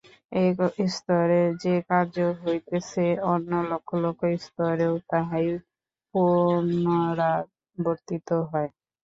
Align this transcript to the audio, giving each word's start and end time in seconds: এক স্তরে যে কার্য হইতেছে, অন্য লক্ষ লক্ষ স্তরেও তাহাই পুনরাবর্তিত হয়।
এক 0.41 0.57
স্তরে 0.91 1.41
যে 1.63 1.75
কার্য 1.89 2.15
হইতেছে, 2.41 3.03
অন্য 3.31 3.51
লক্ষ 3.71 3.89
লক্ষ 4.03 4.21
স্তরেও 4.45 4.93
তাহাই 5.09 5.47
পুনরাবর্তিত 6.13 7.49
হয়। 8.51 8.69